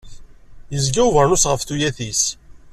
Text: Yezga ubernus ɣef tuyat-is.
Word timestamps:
Yezga 0.73 1.01
ubernus 1.07 1.43
ɣef 1.47 1.61
tuyat-is. 1.63 2.23